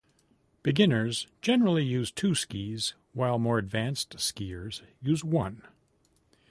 [0.63, 5.61] Beginners generally use two skis while more advanced skiers use one.